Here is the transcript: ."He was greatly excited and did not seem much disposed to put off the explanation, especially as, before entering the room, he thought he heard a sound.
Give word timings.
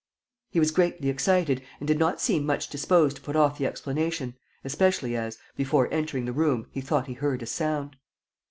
."He 0.49 0.57
was 0.59 0.71
greatly 0.71 1.09
excited 1.09 1.61
and 1.79 1.87
did 1.87 1.99
not 1.99 2.19
seem 2.19 2.43
much 2.43 2.69
disposed 2.69 3.17
to 3.17 3.21
put 3.21 3.35
off 3.35 3.59
the 3.59 3.67
explanation, 3.67 4.35
especially 4.63 5.15
as, 5.15 5.37
before 5.55 5.93
entering 5.93 6.25
the 6.25 6.33
room, 6.33 6.65
he 6.71 6.81
thought 6.81 7.05
he 7.05 7.13
heard 7.13 7.43
a 7.43 7.45
sound. 7.45 7.95